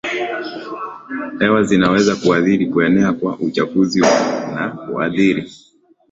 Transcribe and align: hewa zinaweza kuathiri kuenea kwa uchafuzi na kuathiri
hewa 1.39 1.63
zinaweza 1.63 2.15
kuathiri 2.15 2.65
kuenea 2.67 3.13
kwa 3.13 3.39
uchafuzi 3.39 3.99
na 4.55 4.69
kuathiri 4.87 5.51